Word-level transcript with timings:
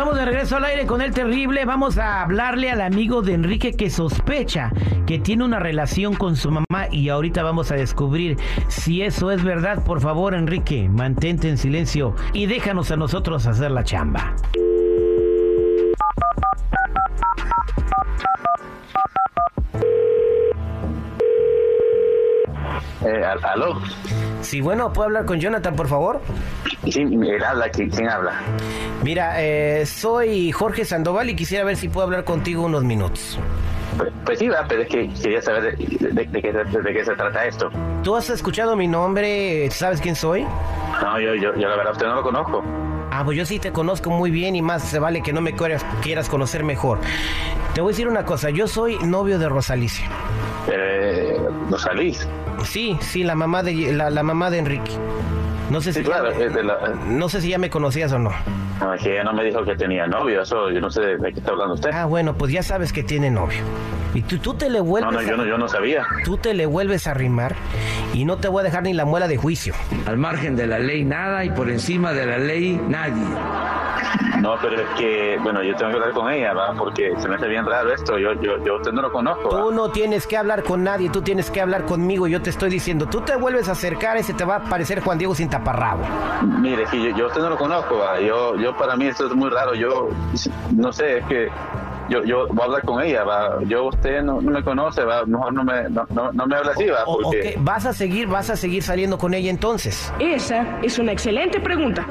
Estamos 0.00 0.18
de 0.18 0.24
regreso 0.24 0.56
al 0.56 0.64
aire 0.64 0.86
con 0.86 1.02
el 1.02 1.12
terrible. 1.12 1.66
Vamos 1.66 1.98
a 1.98 2.22
hablarle 2.22 2.70
al 2.70 2.80
amigo 2.80 3.20
de 3.20 3.34
Enrique 3.34 3.72
que 3.72 3.90
sospecha 3.90 4.72
que 5.06 5.18
tiene 5.18 5.44
una 5.44 5.58
relación 5.58 6.14
con 6.14 6.36
su 6.36 6.50
mamá 6.50 6.86
y 6.90 7.10
ahorita 7.10 7.42
vamos 7.42 7.70
a 7.70 7.74
descubrir 7.74 8.38
si 8.68 9.02
eso 9.02 9.30
es 9.30 9.44
verdad. 9.44 9.84
Por 9.84 10.00
favor, 10.00 10.32
Enrique, 10.32 10.88
mantente 10.88 11.50
en 11.50 11.58
silencio 11.58 12.14
y 12.32 12.46
déjanos 12.46 12.90
a 12.90 12.96
nosotros 12.96 13.46
hacer 13.46 13.72
la 13.72 13.84
chamba. 13.84 14.34
Eh, 23.04 23.22
¿Aló? 23.42 23.82
Sí, 24.40 24.62
bueno, 24.62 24.94
¿puedo 24.94 25.08
hablar 25.08 25.26
con 25.26 25.38
Jonathan, 25.38 25.76
por 25.76 25.88
favor? 25.88 26.22
Sí, 26.88 27.00
él 27.02 27.44
habla, 27.44 27.68
¿quién, 27.70 27.90
quién 27.90 28.08
habla? 28.08 28.32
Mira, 29.02 29.34
eh, 29.42 29.84
soy 29.86 30.50
Jorge 30.52 30.84
Sandoval 30.84 31.28
y 31.30 31.36
quisiera 31.36 31.64
ver 31.64 31.76
si 31.76 31.88
puedo 31.88 32.06
hablar 32.06 32.24
contigo 32.24 32.62
unos 32.64 32.84
minutos. 32.84 33.38
Pues, 33.98 34.10
pues 34.24 34.38
sí, 34.38 34.48
va, 34.48 34.64
pero 34.68 34.82
es 34.82 34.88
que 34.88 35.08
quería 35.22 35.42
saber 35.42 35.76
de, 35.76 35.86
de- 36.08 36.24
de 36.26 36.42
qué, 36.42 36.52
se- 36.52 36.80
de 36.80 36.92
qué 36.92 37.04
se 37.04 37.14
trata 37.14 37.44
esto. 37.44 37.70
¿Tú 38.02 38.16
has 38.16 38.30
escuchado 38.30 38.76
mi 38.76 38.88
nombre? 38.88 39.68
¿Sabes 39.70 40.00
quién 40.00 40.16
soy? 40.16 40.46
No, 41.02 41.20
yo, 41.20 41.34
yo, 41.34 41.54
yo 41.54 41.68
la 41.68 41.76
verdad 41.76 41.92
usted 41.92 42.06
no 42.06 42.14
lo 42.16 42.22
conozco. 42.22 42.64
Ah, 43.12 43.22
pues 43.24 43.36
yo 43.36 43.44
sí 43.44 43.58
te 43.58 43.72
conozco 43.72 44.08
muy 44.10 44.30
bien 44.30 44.54
y 44.56 44.62
más 44.62 44.82
se 44.84 44.98
vale 45.00 45.22
que 45.22 45.32
no 45.32 45.40
me 45.40 45.54
quieras, 45.54 45.84
quieras 46.00 46.28
conocer 46.28 46.62
mejor. 46.64 46.98
Te 47.74 47.80
voy 47.80 47.90
a 47.90 47.92
decir 47.92 48.08
una 48.08 48.24
cosa, 48.24 48.50
yo 48.50 48.66
soy 48.68 48.98
novio 49.00 49.38
de 49.38 49.48
Rosalicia. 49.48 50.06
Eh, 50.72 51.36
no 51.68 51.76
salís. 51.78 52.26
Sí, 52.64 52.96
sí, 53.00 53.24
la 53.24 53.34
mamá 53.34 53.62
de 53.62 53.92
la, 53.92 54.10
la 54.10 54.22
mamá 54.22 54.50
de 54.50 54.58
Enrique. 54.58 54.92
No 55.70 55.80
sé 55.80 55.92
si 55.92 56.00
Sí, 56.00 56.04
claro, 56.04 56.30
ya, 56.38 56.62
la... 56.62 56.88
no 57.06 57.28
sé 57.28 57.40
si 57.40 57.48
ya 57.50 57.58
me 57.58 57.70
conocías 57.70 58.12
o 58.12 58.18
no. 58.18 58.30
No, 58.80 58.94
es 58.94 59.02
que 59.02 59.12
ella 59.12 59.24
no 59.24 59.32
me 59.34 59.44
dijo 59.44 59.62
que 59.64 59.76
tenía 59.76 60.06
novio, 60.06 60.42
eso 60.42 60.70
yo 60.70 60.80
no 60.80 60.90
sé 60.90 61.00
de 61.02 61.32
qué 61.32 61.38
está 61.40 61.50
hablando 61.52 61.74
usted. 61.74 61.90
Ah, 61.92 62.06
bueno, 62.06 62.34
pues 62.34 62.50
ya 62.52 62.62
sabes 62.62 62.92
que 62.92 63.02
tiene 63.02 63.30
novio. 63.30 63.58
Y 64.14 64.22
tú, 64.22 64.38
tú 64.38 64.54
te 64.54 64.68
le 64.70 64.78
No, 64.78 64.84
vuelves 64.84 65.12
no, 65.12 65.22
yo 65.22 65.36
no, 65.36 65.44
yo 65.44 65.58
no 65.58 65.68
sabía. 65.68 66.04
tú 66.24 66.36
te 66.38 66.54
le 66.54 66.66
vuelves 66.66 67.06
a 67.06 67.12
arrimar 67.12 67.54
y 68.14 68.24
no 68.24 68.38
te 68.38 68.48
voy 68.48 68.60
a 68.60 68.64
dejar 68.64 68.82
ni 68.82 68.92
la 68.94 69.04
muela 69.04 69.28
de 69.28 69.36
juicio. 69.36 69.74
Al 70.06 70.16
margen 70.16 70.56
de 70.56 70.66
la 70.66 70.78
ley 70.80 71.04
nada 71.04 71.44
y 71.44 71.50
por 71.50 71.70
encima 71.70 72.12
de 72.12 72.26
la 72.26 72.38
ley 72.38 72.80
nadie. 72.88 73.22
No, 74.40 74.56
pero 74.60 74.76
es 74.80 74.88
que, 74.98 75.38
bueno, 75.42 75.62
yo 75.62 75.74
tengo 75.76 75.90
que 75.90 75.96
hablar 75.98 76.12
con 76.12 76.30
ella, 76.32 76.52
¿va? 76.54 76.72
Porque 76.72 77.12
se 77.18 77.28
me 77.28 77.36
hace 77.36 77.46
bien 77.48 77.66
raro 77.66 77.92
esto. 77.92 78.18
Yo, 78.18 78.32
yo, 78.40 78.62
yo 78.64 78.76
usted 78.76 78.92
no 78.92 79.02
lo 79.02 79.12
conozco. 79.12 79.48
Tú 79.48 79.72
no 79.72 79.90
tienes 79.90 80.26
que 80.26 80.36
hablar 80.36 80.62
con 80.62 80.82
nadie, 80.82 81.10
tú 81.10 81.20
tienes 81.22 81.50
que 81.50 81.60
hablar 81.60 81.84
conmigo. 81.84 82.26
Yo 82.26 82.40
te 82.40 82.50
estoy 82.50 82.70
diciendo, 82.70 83.06
tú 83.06 83.20
te 83.20 83.36
vuelves 83.36 83.68
a 83.68 83.72
acercar 83.72 84.16
y 84.18 84.22
se 84.22 84.32
te 84.34 84.44
va 84.44 84.56
a 84.56 84.60
parecer 84.64 85.00
Juan 85.00 85.18
Diego 85.18 85.34
sin 85.34 85.50
taparrabo. 85.50 86.02
Mire, 86.60 86.84
es 86.84 86.90
que 86.90 87.02
yo, 87.02 87.16
yo 87.16 87.26
usted 87.26 87.40
no 87.40 87.50
lo 87.50 87.58
conozco, 87.58 87.98
¿va? 87.98 88.20
Yo, 88.20 88.56
yo 88.56 88.76
para 88.76 88.96
mí 88.96 89.06
esto 89.06 89.26
es 89.26 89.34
muy 89.34 89.50
raro. 89.50 89.74
Yo, 89.74 90.08
no 90.74 90.92
sé, 90.92 91.18
es 91.18 91.26
que 91.26 91.48
yo, 92.08 92.24
yo 92.24 92.48
voy 92.48 92.62
a 92.62 92.64
hablar 92.64 92.82
con 92.82 93.02
ella, 93.02 93.22
¿va? 93.24 93.58
Yo 93.66 93.84
usted 93.84 94.22
no, 94.22 94.40
no 94.40 94.50
me 94.50 94.64
conoce, 94.64 95.04
¿va? 95.04 95.24
Mejor 95.26 95.52
no 95.52 95.62
me, 95.64 95.88
no, 95.90 96.06
no, 96.10 96.32
no 96.32 96.46
me 96.46 96.56
habla 96.56 96.72
así, 96.72 96.86
¿va? 96.88 97.04
O- 97.06 97.20
Porque, 97.22 97.54
ok, 97.56 97.62
¿Vas 97.64 97.86
a 97.86 97.92
seguir, 97.92 98.26
vas 98.26 98.50
a 98.50 98.56
seguir 98.56 98.82
saliendo 98.82 99.16
con 99.18 99.32
ella 99.34 99.50
entonces? 99.50 100.12
Esa 100.18 100.78
es 100.82 100.98
una 100.98 101.12
excelente 101.12 101.60
pregunta. 101.60 102.04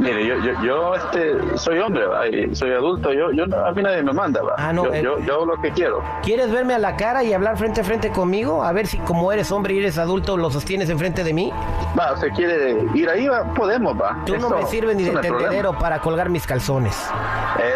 Mire, 0.00 0.26
yo, 0.26 0.36
yo, 0.40 0.62
yo 0.64 0.94
este, 0.94 1.56
soy 1.58 1.78
hombre, 1.78 2.06
¿va? 2.06 2.26
Y 2.28 2.54
soy 2.54 2.72
adulto, 2.72 3.12
yo, 3.12 3.30
yo, 3.32 3.44
a 3.44 3.72
mí 3.72 3.82
nadie 3.82 4.02
me 4.02 4.12
manda, 4.12 4.42
¿va? 4.42 4.54
Ah, 4.58 4.72
no, 4.72 4.84
yo, 4.86 4.94
eh. 4.94 5.02
yo, 5.02 5.18
yo 5.20 5.34
hago 5.34 5.46
lo 5.46 5.60
que 5.60 5.70
quiero. 5.70 6.02
¿Quieres 6.22 6.50
verme 6.50 6.74
a 6.74 6.78
la 6.78 6.96
cara 6.96 7.22
y 7.24 7.32
hablar 7.32 7.56
frente 7.56 7.80
a 7.80 7.84
frente 7.84 8.10
conmigo? 8.10 8.62
A 8.64 8.72
ver 8.72 8.86
si 8.86 8.98
como 8.98 9.32
eres 9.32 9.50
hombre 9.52 9.74
y 9.74 9.78
eres 9.78 9.98
adulto 9.98 10.36
lo 10.36 10.50
sostienes 10.50 10.88
enfrente 10.90 11.24
de 11.24 11.32
mí. 11.32 11.52
Va, 11.98 12.12
¿usted 12.14 12.28
quiere 12.36 12.76
ir 12.94 13.08
ahí, 13.08 13.28
va? 13.28 13.44
Podemos, 13.54 14.00
va. 14.00 14.22
Tú 14.26 14.36
no 14.36 14.50
me 14.50 14.64
sirves 14.66 14.96
ni 14.96 15.04
de 15.04 15.16
tendedero 15.16 15.78
para 15.78 16.00
colgar 16.00 16.28
mis 16.30 16.46
calzones. 16.46 16.94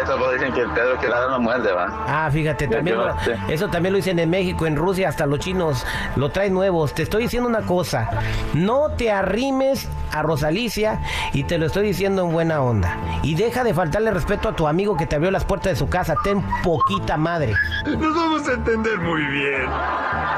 Eso 0.03 0.17
pues 0.17 0.39
dicen 0.39 0.53
que 0.53 0.61
el 0.61 0.69
pedo 0.71 0.97
que 0.99 1.07
la 1.07 1.27
no 1.27 1.39
muerde, 1.39 1.71
va. 1.71 2.05
Ah, 2.07 2.29
fíjate, 2.31 2.67
también 2.67 2.97
lo- 2.97 3.15
eso 3.49 3.67
también 3.69 3.93
lo 3.93 3.97
dicen 3.97 4.19
en 4.19 4.29
México, 4.29 4.65
en 4.65 4.75
Rusia, 4.75 5.09
hasta 5.09 5.25
los 5.25 5.39
chinos 5.39 5.85
lo 6.15 6.29
traen 6.29 6.53
nuevos. 6.53 6.93
Te 6.93 7.03
estoy 7.03 7.23
diciendo 7.23 7.47
una 7.49 7.61
cosa, 7.61 8.09
no 8.53 8.89
te 8.97 9.11
arrimes 9.11 9.87
a 10.11 10.21
Rosalicia 10.21 10.99
y 11.33 11.43
te 11.43 11.57
lo 11.57 11.65
estoy 11.67 11.83
diciendo 11.87 12.25
en 12.25 12.31
buena 12.31 12.61
onda. 12.61 12.97
Y 13.23 13.35
deja 13.35 13.63
de 13.63 13.73
faltarle 13.73 14.11
respeto 14.11 14.49
a 14.49 14.55
tu 14.55 14.67
amigo 14.67 14.97
que 14.97 15.05
te 15.05 15.15
abrió 15.15 15.31
las 15.31 15.45
puertas 15.45 15.73
de 15.73 15.75
su 15.75 15.89
casa, 15.89 16.15
ten 16.23 16.43
poquita 16.63 17.17
madre. 17.17 17.53
Nos 17.85 18.15
vamos 18.15 18.47
a 18.47 18.53
entender 18.53 18.97
muy 18.99 19.21
bien. 19.25 19.63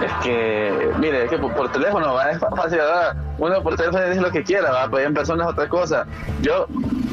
Es 0.05 0.11
que, 0.23 0.89
mire, 0.99 1.25
es 1.25 1.29
que 1.29 1.37
por, 1.37 1.53
por 1.53 1.71
teléfono 1.71 2.13
va, 2.13 2.31
es 2.31 2.39
fácil, 2.39 2.77
¿verdad? 2.79 3.15
Uno 3.37 3.61
por 3.63 3.75
teléfono 3.75 4.03
dice 4.07 4.21
lo 4.21 4.31
que 4.31 4.43
quiera, 4.43 4.71
va, 4.71 4.89
pues 4.89 5.05
en 5.05 5.13
persona 5.13 5.43
es 5.43 5.49
otra 5.49 5.67
cosa. 5.69 6.05
Yo, 6.41 6.65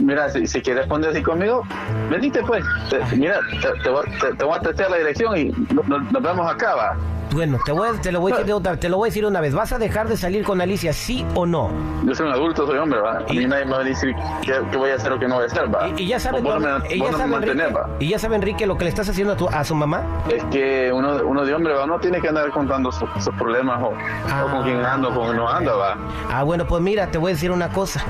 mira, 0.03 0.29
si, 0.31 0.47
si 0.47 0.61
quieres 0.63 0.87
poner 0.87 1.11
así 1.11 1.23
conmigo, 1.23 1.63
venite 2.11 2.43
pues. 2.43 2.65
Te- 2.91 3.17
mira, 3.17 3.39
te, 3.63 3.83
te 3.83 3.89
voy, 3.91 4.05
te- 4.21 4.35
te 4.35 4.45
voy 4.45 4.57
a 4.57 4.61
testear 4.61 4.91
la 4.91 4.97
dirección 4.99 5.37
y 5.37 5.45
no- 5.75 5.83
no- 5.87 5.99
nos 6.01 6.23
vemos 6.23 6.51
acá, 6.51 6.75
va. 6.75 6.97
Bueno, 7.33 7.59
te, 7.65 7.73
voy, 7.73 7.89
te, 7.99 8.11
lo 8.11 8.21
voy 8.21 8.33
a 8.33 8.35
decir 8.37 8.47
de 8.47 8.53
otra, 8.55 8.77
te 8.79 8.89
lo 8.89 8.97
voy 8.97 9.09
a 9.09 9.11
decir 9.11 9.27
una 9.27 9.41
vez. 9.41 9.55
¿Vas 9.55 9.73
a 9.73 9.79
dejar 9.79 10.09
de 10.09 10.17
salir 10.17 10.45
con 10.45 10.61
Alicia, 10.61 10.93
sí 10.93 11.27
o 11.35 11.45
no? 11.47 11.71
Yo 12.05 12.15
soy 12.15 12.27
un 12.27 12.33
adulto, 12.33 12.67
soy 12.67 12.79
hombre, 12.79 13.01
va. 13.01 13.19
A 13.19 13.33
mí 13.33 13.47
nadie 13.47 13.65
me 13.67 13.73
va 13.73 13.81
a 13.81 13.85
decir 13.85 14.15
qué, 14.43 14.55
qué 14.71 14.77
voy 14.77 14.91
a 14.91 14.95
hacer 14.95 15.13
o 15.13 15.19
qué 15.19 15.29
no 15.29 15.35
voy 15.35 15.45
a 15.45 15.47
hacer, 15.47 15.73
va. 15.75 15.89
Y, 15.89 16.03
y 16.05 16.07
ya 16.09 16.19
sabe, 16.19 16.41
no 16.41 16.59
me, 16.59 16.69
y 16.95 16.99
ya 17.01 17.13
sabe, 17.13 17.27
mantenés, 17.31 17.67
Enrique, 17.67 17.73
va. 17.79 17.91
y 17.99 18.09
ya 18.09 18.19
sabe, 18.19 18.37
Enrique, 18.37 18.67
lo 18.67 18.79
que 18.79 18.85
le 18.85 18.91
estás 18.91 19.09
haciendo 19.11 19.35
a, 19.35 19.37
tu- 19.37 19.49
a 19.49 19.63
su 19.65 19.75
mamá. 19.75 20.03
Es 20.31 20.43
que 20.45 20.91
uno, 20.93 21.17
uno 21.25 21.45
de 21.45 21.55
hombre, 21.55 21.75
va, 21.75 21.87
no 21.87 21.99
tiene 22.01 22.21
que 22.21 22.29
andar 22.29 22.51
contando 22.51 22.91
sus, 22.91 23.09
sus 23.23 23.35
problemas 23.35 23.83
o, 23.83 23.89
o 23.89 24.51
con 24.51 24.63
quién 24.65 24.85
ando, 24.85 25.13
con 25.15 25.25
quién 25.27 25.37
no 25.37 25.49
ando, 25.49 25.77
va. 25.79 25.97
Ah, 26.33 26.43
bueno, 26.45 26.67
pues 26.67 26.83
mira, 26.83 27.11
te 27.11 27.19
voy 27.19 27.33
a 27.33 27.35
decir 27.35 27.51
una 27.51 27.69
cosa. 27.69 28.03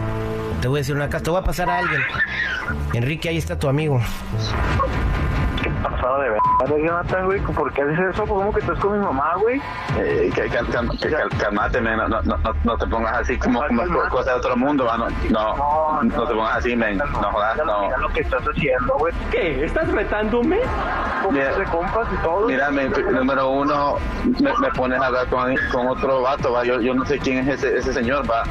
Te 0.62 0.68
voy 0.68 0.78
a 0.78 0.80
decir 0.80 0.94
una 0.94 1.06
cosa, 1.06 1.20
te 1.22 1.30
voy 1.30 1.40
a 1.40 1.44
pasar 1.44 1.68
a 1.70 1.78
alguien. 1.78 2.00
Enrique, 2.92 3.28
ahí 3.28 3.36
está 3.38 3.58
tu 3.58 3.68
amigo. 3.68 4.00
¿Qué 5.62 5.70
pasado 5.82 6.17
de 6.58 6.64
verdad, 6.72 6.76
Jonathan, 6.86 7.24
güey? 7.26 7.40
¿Por 7.40 7.72
qué 7.72 7.82
haces 7.82 7.98
eso? 8.14 8.26
¿Cómo 8.26 8.52
que 8.52 8.60
estás 8.60 8.78
con 8.78 8.98
mi 8.98 9.04
mamá, 9.04 9.34
güey? 9.36 9.60
Eh, 9.98 10.30
que, 10.34 10.48
cal- 10.48 10.66
cal- 10.68 10.88
que 11.00 11.10
cal- 11.10 11.28
calmate, 11.38 11.80
men, 11.80 11.96
no, 11.96 12.08
no, 12.08 12.20
no, 12.22 12.38
no 12.64 12.76
te 12.78 12.86
pongas 12.86 13.18
así 13.18 13.38
como, 13.38 13.60
como 13.66 13.82
Calmate. 13.84 14.08
cosa 14.10 14.30
de 14.32 14.36
otro 14.38 14.56
mundo, 14.56 14.84
va, 14.84 14.96
no, 14.98 15.08
no, 15.30 16.02
no, 16.02 16.24
te 16.26 16.34
pongas 16.34 16.56
así, 16.56 16.74
men, 16.76 16.98
no 16.98 17.06
jodas, 17.32 17.56
no. 17.64 17.80
Mira 17.82 17.98
lo 17.98 18.08
que 18.10 18.20
estás 18.20 18.42
haciendo, 18.42 18.94
güey. 18.98 19.12
¿Qué? 19.30 19.64
¿Estás 19.64 19.88
retándome? 19.92 20.58
Mira. 21.30 21.54
de 21.56 21.64
compas 21.64 22.06
y 22.12 22.22
todo. 22.22 22.46
Mira, 22.46 22.70
men, 22.70 22.92
número 23.12 23.48
uno, 23.50 23.96
me, 24.40 24.52
me 24.60 24.68
pones 24.76 25.00
a 25.00 25.06
hablar 25.06 25.26
con, 25.28 25.54
con 25.72 25.88
otro 25.88 26.22
vato, 26.22 26.52
va, 26.52 26.64
yo, 26.64 26.80
yo 26.80 26.94
no 26.94 27.04
sé 27.04 27.18
quién 27.18 27.38
es 27.38 27.48
ese, 27.62 27.78
ese 27.78 27.92
señor, 27.92 28.28
va. 28.30 28.42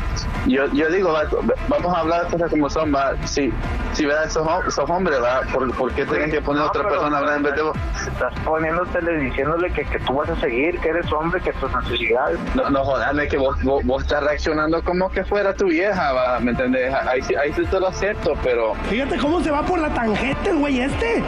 Yo, 0.47 0.65
yo 0.73 0.89
digo, 0.89 1.11
va, 1.11 1.23
vamos 1.67 1.93
a 1.93 1.99
hablar 1.99 2.25
de 2.25 2.31
cosas 2.31 2.49
como 2.49 2.69
son, 2.69 2.93
va, 2.95 3.13
si, 3.25 3.51
si 3.93 4.05
verdad 4.05 4.29
sos, 4.29 4.47
hom- 4.47 4.69
sos 4.71 4.89
hombre, 4.89 5.19
va, 5.19 5.41
¿por, 5.53 5.69
por 5.75 5.91
qué 5.93 6.05
tienes 6.05 6.31
que 6.31 6.41
poner 6.41 6.61
a 6.61 6.65
No, 6.65 6.69
otra 6.69 6.87
persona 6.87 7.17
a 7.17 7.19
hablar 7.19 7.37
en 7.37 7.43
vez 7.43 7.55
de 7.55 7.61
vos? 7.63 7.77
Estás 8.07 8.33
poniéndotele, 8.45 9.17
diciéndole 9.19 9.71
que, 9.73 9.83
que 9.85 9.99
tú 9.99 10.13
vas 10.13 10.29
a 10.29 10.35
seguir, 10.39 10.79
que 10.79 10.89
eres 10.89 11.11
hombre, 11.11 11.41
que 11.41 11.51
tus 11.53 11.69
necesidades. 11.75 12.39
No, 12.55 12.69
no 12.69 12.83
jodas, 12.85 13.13
men, 13.13 13.27
que 13.27 13.37
vos, 13.37 13.61
vos, 13.63 13.83
vos 13.83 14.01
estás 14.03 14.23
reaccionando 14.23 14.81
como 14.83 15.09
que 15.09 15.25
fuera 15.25 15.53
tu 15.53 15.65
vieja, 15.67 16.13
va, 16.13 16.39
¿me 16.39 16.51
entendés? 16.51 16.93
Ahí, 16.93 17.21
sí- 17.21 17.35
ahí 17.35 17.51
sí 17.53 17.65
te 17.65 17.79
lo 17.79 17.87
acepto, 17.89 18.33
pero... 18.43 18.73
Fíjate 18.89 19.17
cómo 19.17 19.41
se 19.41 19.51
va 19.51 19.61
por 19.63 19.79
la 19.79 19.89
tangente 19.93 20.49
el 20.49 20.57
güey 20.59 20.79
este. 20.81 21.21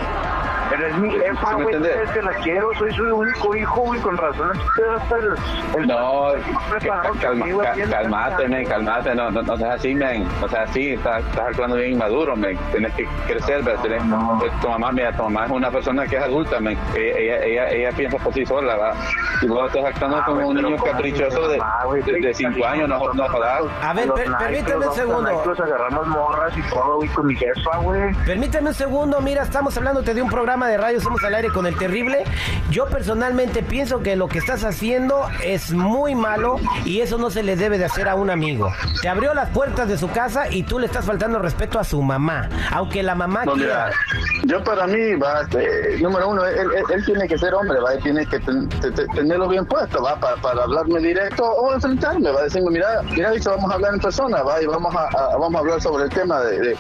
Pero 0.69 0.87
es 0.87 0.97
mi 0.97 1.09
jefa, 1.11 1.49
¿Sí 1.49 1.55
me 1.57 1.63
güey. 1.63 1.81
que 2.13 2.21
la 2.21 2.31
quiero, 2.43 2.73
soy 2.75 2.93
su 2.93 3.03
único 3.15 3.55
hijo, 3.55 3.81
güey. 3.81 3.99
Con 4.01 4.17
razón, 4.17 4.51
el. 5.75 5.81
el 5.81 5.87
No, 5.87 6.31
calma, 7.19 7.63
calmate, 7.89 8.47
men, 8.47 8.65
calmate, 8.67 9.15
no, 9.15 9.31
no, 9.31 9.41
no 9.41 9.57
seas 9.57 9.75
así, 9.79 9.95
men, 9.95 10.27
no 10.41 10.47
seas 10.47 10.69
así, 10.69 10.91
estás, 10.93 11.23
estás 11.25 11.47
actuando 11.47 11.75
bien 11.75 11.93
inmaduro, 11.93 12.35
men, 12.35 12.57
tienes 12.71 12.93
que 12.93 13.05
crecer, 13.27 13.63
¿verdad? 13.63 13.83
Tenés- 13.83 14.39
pues, 14.39 14.51
tu 14.61 14.69
mamá, 14.69 14.91
mira, 14.91 15.11
tu 15.15 15.23
mamá 15.23 15.45
es 15.45 15.51
una 15.51 15.71
persona 15.71 16.05
que 16.07 16.17
es 16.17 16.23
adulta, 16.23 16.59
men, 16.59 16.77
ella, 16.95 17.17
ella, 17.19 17.43
ella, 17.45 17.69
ella 17.69 17.91
piensa 17.95 18.17
por 18.17 18.33
sí 18.33 18.45
sola, 18.45 18.75
¿va? 18.75 18.93
Y 19.41 19.47
vos 19.47 19.67
estás 19.67 19.85
actuando 19.85 20.17
Ah, 20.17 20.23
como 20.25 20.47
un 20.47 20.55
pero 20.55 20.69
niño 20.69 20.83
caprichoso 20.83 21.47
de, 21.47 21.57
mamá, 21.57 21.83
güey, 21.85 22.01
de, 22.03 22.19
de 22.21 22.33
cinco 22.33 22.65
años, 22.65 22.89
no, 22.89 23.13
no 23.13 23.27
jodas. 23.29 23.61
A 23.83 23.93
ver, 23.93 24.09
permíteme 24.39 24.87
un 24.87 24.93
segundo. 24.93 25.21
nightclubs, 25.21 25.59
agarramos 25.59 26.07
morras 26.07 26.57
y 26.57 26.61
todo, 26.69 26.95
güey, 26.97 27.09
con 27.09 27.27
mi 27.27 27.35
jefa, 27.35 27.77
güey. 27.77 28.13
Permíteme 28.25 28.69
un 28.69 28.73
segundo, 28.75 29.21
mira, 29.21 29.43
estamos 29.43 29.75
hablándote 29.77 30.13
de 30.13 30.21
un 30.21 30.29
programa 30.29 30.58
de 30.67 30.77
radio, 30.77 30.99
somos 31.01 31.23
al 31.23 31.33
aire 31.35 31.49
con 31.49 31.65
el 31.65 31.77
terrible. 31.77 32.23
Yo 32.69 32.85
personalmente 32.87 33.63
pienso 33.63 34.01
que 34.01 34.15
lo 34.15 34.27
que 34.27 34.39
estás 34.39 34.63
haciendo 34.63 35.25
es 35.43 35.71
muy 35.71 36.15
malo 36.15 36.57
y 36.85 37.01
eso 37.01 37.17
no 37.17 37.29
se 37.29 37.43
le 37.43 37.55
debe 37.55 37.77
de 37.77 37.85
hacer 37.85 38.07
a 38.09 38.15
un 38.15 38.29
amigo. 38.29 38.71
Te 39.01 39.09
abrió 39.09 39.33
las 39.33 39.49
puertas 39.49 39.87
de 39.87 39.97
su 39.97 40.09
casa 40.11 40.49
y 40.49 40.63
tú 40.63 40.79
le 40.79 40.85
estás 40.87 41.05
faltando 41.05 41.39
respeto 41.39 41.79
a 41.79 41.83
su 41.83 42.01
mamá, 42.01 42.49
aunque 42.71 43.03
la 43.03 43.15
mamá 43.15 43.45
No, 43.45 43.53
quiera. 43.53 43.91
mira, 44.15 44.25
yo 44.45 44.63
para 44.63 44.87
mí, 44.87 45.15
va, 45.15 45.41
este, 45.41 45.97
número 46.01 46.29
uno, 46.29 46.45
él, 46.45 46.57
él- 46.75 46.83
él 46.93 47.05
tiene 47.05 47.27
que 47.27 47.37
ser 47.37 47.53
hombre, 47.53 47.79
va, 47.79 47.95
y 47.95 47.99
tiene 48.01 48.25
que 48.25 48.39
ten- 48.39 48.69
te- 48.69 48.91
te- 48.91 49.05
tenerlo 49.07 49.47
bien 49.47 49.65
puesto, 49.65 50.01
va, 50.03 50.19
para, 50.19 50.35
para 50.37 50.63
hablarme 50.63 50.99
directo 50.99 51.43
o 51.43 51.73
enfrentarme, 51.73 52.31
va, 52.31 52.43
decirme, 52.43 52.71
mira, 52.71 53.01
mira, 53.11 53.31
dicho, 53.31 53.51
vamos 53.51 53.71
a 53.71 53.75
hablar 53.75 53.93
en 53.93 53.99
persona, 53.99 54.41
va, 54.43 54.61
y 54.61 54.65
vamos 54.65 54.93
a, 54.95 55.03
a- 55.07 55.37
vamos 55.37 55.55
a 55.55 55.59
hablar 55.59 55.81
sobre 55.81 56.03
el 56.05 56.09
tema 56.09 56.39
de, 56.41 56.59
de, 56.59 56.77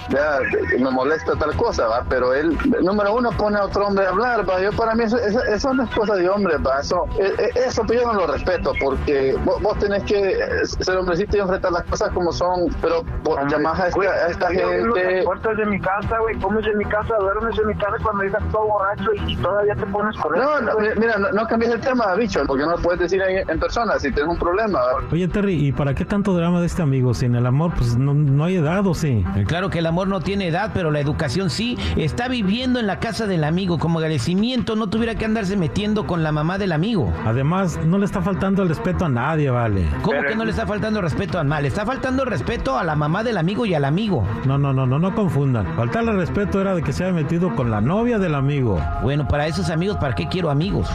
que 0.69 0.77
me 0.77 0.89
molesta 0.91 1.33
tal 1.35 1.55
cosa, 1.55 1.87
va, 1.87 2.03
pero 2.09 2.33
él, 2.33 2.57
número 2.81 3.13
uno, 3.15 3.31
pone 3.31 3.57
a 3.57 3.63
otro 3.69 3.87
hombre 3.87 4.05
hablar, 4.05 4.47
va, 4.49 4.61
yo 4.61 4.71
para 4.71 4.95
mí 4.95 5.03
eso, 5.03 5.17
eso, 5.17 5.43
eso 5.43 5.73
no 5.73 5.83
es 5.83 5.89
cosa 5.91 6.15
de 6.15 6.29
hombre, 6.29 6.57
va, 6.57 6.79
eso, 6.79 7.05
eh, 7.19 7.33
eh, 7.37 7.49
eso 7.67 7.83
pues 7.85 8.01
yo 8.01 8.11
no 8.11 8.13
lo 8.13 8.27
respeto, 8.27 8.73
porque 8.79 9.35
vos, 9.45 9.61
vos 9.61 9.77
tenés 9.79 10.03
que 10.03 10.31
eh, 10.31 10.65
ser 10.65 10.97
hombrecito 10.97 11.37
y 11.37 11.39
enfrentar 11.39 11.71
las 11.71 11.83
cosas 11.83 12.09
como 12.11 12.31
son, 12.31 12.67
pero 12.81 13.03
vos 13.23 13.39
llamás 13.49 13.79
a 13.79 13.87
esta, 13.87 13.95
güey, 13.95 14.09
a 14.09 14.27
esta 14.27 14.51
yo 14.53 14.69
gente... 14.69 15.23
Puertas 15.23 15.57
de 15.57 15.65
mi 15.65 15.79
casa, 15.79 16.17
güey, 16.19 16.35
comes 16.39 16.65
en 16.65 16.77
mi 16.77 16.85
casa, 16.85 17.15
duermes 17.19 17.57
en 17.59 17.67
mi 17.67 17.75
casa 17.75 17.95
cuando 18.01 18.23
llegas 18.23 18.43
todo 18.51 18.67
borracho 18.67 19.11
y, 19.27 19.35
todavía 19.37 19.75
te 19.75 19.85
pones 19.85 20.15
con 20.17 20.37
No, 20.37 20.61
no, 20.61 20.71
mira, 20.97 21.17
no, 21.17 21.31
no 21.31 21.47
cambies 21.47 21.71
el 21.71 21.81
tema, 21.81 22.13
bicho, 22.15 22.41
porque 22.47 22.63
no 22.63 22.71
lo 22.71 22.77
puedes 22.77 22.99
decir 22.99 23.21
en, 23.21 23.49
en 23.49 23.59
persona 23.59 23.97
si 23.99 24.11
tienes 24.11 24.31
un 24.31 24.39
problema. 24.39 24.79
Oye, 25.11 25.27
Terry, 25.27 25.67
¿y 25.67 25.71
para 25.71 25.93
qué 25.93 26.05
tanto 26.05 26.33
drama 26.33 26.59
de 26.59 26.65
este 26.65 26.81
amigo? 26.81 27.13
Si 27.13 27.25
en 27.25 27.35
el 27.35 27.45
amor, 27.45 27.73
pues 27.75 27.97
no, 27.97 28.13
no 28.13 28.45
hay 28.45 28.57
edad, 28.57 28.85
¿o 28.85 28.93
sí? 28.93 29.23
Claro 29.47 29.69
que 29.69 29.79
el 29.79 29.85
amor 29.85 30.07
no 30.07 30.21
tiene 30.21 30.47
edad, 30.47 30.71
pero 30.73 30.91
la 30.91 30.99
educación 30.99 31.49
sí. 31.49 31.77
Está 31.95 32.27
viviendo 32.27 32.79
en 32.79 32.87
la 32.87 32.99
casa 32.99 33.27
del 33.27 33.43
amigo. 33.43 33.58
Como 33.59 33.99
agradecimiento, 33.99 34.75
no 34.75 34.87
tuviera 34.87 35.15
que 35.15 35.25
andarse 35.25 35.57
metiendo 35.57 36.07
con 36.07 36.23
la 36.23 36.31
mamá 36.31 36.57
del 36.57 36.71
amigo. 36.71 37.11
Además, 37.25 37.77
no 37.85 37.97
le 37.97 38.05
está 38.05 38.21
faltando 38.21 38.63
el 38.63 38.69
respeto 38.69 39.05
a 39.05 39.09
nadie, 39.09 39.49
vale. 39.49 39.85
¿Cómo 40.01 40.17
Pero- 40.17 40.29
que 40.29 40.35
no 40.35 40.45
le 40.45 40.51
está 40.51 40.65
faltando 40.65 41.01
respeto 41.01 41.39
al 41.39 41.47
mal? 41.47 41.61
Le 41.63 41.67
está 41.67 41.85
faltando 41.85 42.23
respeto 42.25 42.77
a 42.77 42.83
la 42.83 42.95
mamá 42.95 43.23
del 43.23 43.37
amigo 43.37 43.65
y 43.65 43.73
al 43.73 43.83
amigo. 43.85 44.23
No, 44.45 44.57
no, 44.57 44.71
no, 44.71 44.85
no, 44.85 44.97
no 44.97 45.13
confundan. 45.13 45.65
Faltarle 45.75 46.13
respeto 46.13 46.61
era 46.61 46.73
de 46.73 46.81
que 46.83 46.93
se 46.93 47.03
haya 47.03 47.13
metido 47.13 47.53
con 47.55 47.69
la 47.69 47.81
novia 47.81 48.17
del 48.17 48.35
amigo. 48.35 48.79
Bueno, 49.03 49.27
para 49.27 49.47
esos 49.47 49.69
amigos, 49.69 49.97
¿para 49.97 50.15
qué 50.15 50.27
quiero 50.27 50.49
amigos? 50.49 50.89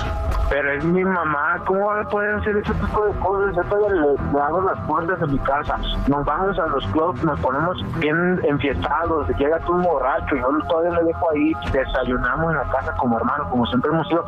Pero 0.51 0.73
es 0.73 0.85
mi 0.85 1.03
mamá, 1.05 1.59
¿cómo 1.67 1.87
va 1.87 2.01
a 2.03 2.05
poder 2.09 2.35
hacer 2.37 2.57
ese 2.59 2.73
tipo 2.75 3.05
de 3.07 3.13
cosas? 3.19 3.57
Yo 3.57 3.63
todavía 3.65 3.89
le, 4.03 4.33
le 4.33 4.41
abro 4.41 4.63
las 4.63 4.79
puertas 4.87 5.19
de 5.21 5.27
mi 5.27 5.39
casa. 5.39 5.77
Nos 6.09 6.25
vamos 6.25 6.59
a 6.59 6.67
los 6.67 6.87
clubs, 6.89 7.23
nos 7.25 7.41
ponemos 7.41 7.77
bien 7.99 8.41
enfiestados, 8.45 9.27
llega 9.39 9.59
tú 9.61 9.73
un 9.73 9.83
borracho, 9.83 10.37
yo 10.37 10.47
todavía 10.69 10.99
le 11.01 11.05
dejo 11.07 11.31
ahí, 11.33 11.53
desayunamos 11.73 12.44
en 12.51 12.57
la 12.57 12.65
casa 12.65 12.93
como 12.97 13.17
hermanos, 13.19 13.47
como 13.51 13.67
siempre 13.67 13.91
hemos 13.91 14.07
sido, 14.09 14.25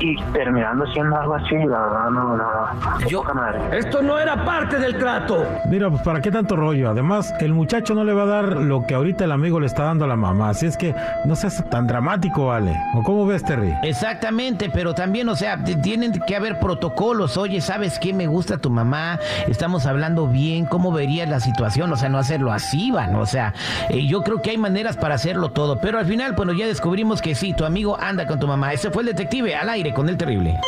y 0.00 0.16
terminando 0.32 0.86
siendo 0.88 1.16
algo 1.16 1.34
así, 1.34 1.54
la 1.56 1.80
verdad, 1.80 2.10
no, 2.10 2.24
no, 2.24 2.36
no. 2.36 3.08
Yo- 3.08 3.20
Poca 3.20 3.34
madre. 3.34 3.60
Esto 3.78 4.00
no 4.02 4.18
era 4.18 4.44
parte 4.44 4.78
del 4.78 4.96
trato. 4.98 5.44
Mira, 5.66 5.90
pues 5.90 6.00
para 6.02 6.20
qué 6.20 6.30
tanto 6.30 6.56
rollo. 6.56 6.88
Además, 6.90 7.34
el 7.40 7.52
muchacho 7.52 7.94
no 7.94 8.02
le 8.04 8.12
va 8.14 8.22
a 8.22 8.26
dar 8.26 8.44
lo 8.56 8.86
que 8.86 8.94
ahorita 8.94 9.24
el 9.24 9.32
amigo 9.32 9.60
le 9.60 9.66
está 9.66 9.84
dando 9.84 10.06
a 10.06 10.08
la 10.08 10.16
mamá. 10.16 10.48
Así 10.50 10.64
es 10.66 10.76
que 10.78 10.94
no 11.26 11.36
seas 11.36 11.62
tan 11.70 11.86
dramático, 11.86 12.46
vale. 12.46 12.74
¿O 12.94 13.02
cómo 13.02 13.26
ves, 13.26 13.44
Terry? 13.44 13.74
Exactamente, 13.82 14.70
pero 14.72 14.94
también, 14.94 15.28
o 15.28 15.36
sea, 15.36 15.62
tienen 15.82 16.12
que 16.26 16.34
haber 16.36 16.58
protocolos. 16.58 17.36
Oye, 17.36 17.60
¿sabes 17.60 17.98
qué? 17.98 18.14
Me 18.14 18.26
gusta 18.26 18.56
tu 18.58 18.70
mamá, 18.70 19.18
estamos 19.46 19.84
hablando 19.86 20.26
bien, 20.26 20.64
¿cómo 20.64 20.90
verías 20.92 21.28
la 21.28 21.40
situación? 21.40 21.92
O 21.92 21.96
sea, 21.96 22.08
no 22.08 22.16
hacerlo 22.18 22.50
así, 22.52 22.90
van. 22.90 23.14
O 23.16 23.26
sea, 23.26 23.52
eh, 23.90 24.06
yo 24.06 24.22
creo 24.22 24.40
que 24.40 24.50
hay 24.50 24.58
maneras 24.58 24.96
para 24.96 25.14
hacerlo 25.16 25.50
todo, 25.50 25.78
pero 25.80 25.98
al 25.98 26.06
final, 26.06 26.32
bueno, 26.32 26.52
ya 26.52 26.66
descubrimos 26.66 27.20
que 27.20 27.34
sí, 27.34 27.49
tu 27.54 27.64
amigo 27.64 27.96
anda 27.98 28.26
con 28.26 28.38
tu 28.38 28.46
mamá. 28.46 28.72
Ese 28.72 28.90
fue 28.90 29.02
el 29.02 29.08
detective 29.08 29.54
al 29.54 29.68
aire 29.68 29.92
con 29.92 30.08
el 30.08 30.16
terrible. 30.16 30.58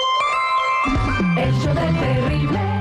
Terrible. 2.00 2.71